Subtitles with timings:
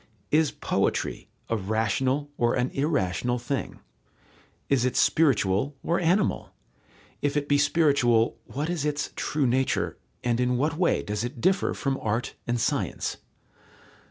[0.31, 3.81] Is poetry a rational or an irrational thing?
[4.67, 6.55] Is it spiritual or animal?
[7.21, 11.39] If it be spiritual, what is its true nature, and in what way does it
[11.39, 13.17] differ from art and science?